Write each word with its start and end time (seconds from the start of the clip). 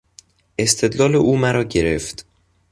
استدلال 0.59 1.15
او 1.15 1.37
مرا 1.37 1.63
گرفت. 1.63 2.25